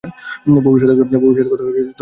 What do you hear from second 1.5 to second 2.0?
পারি না।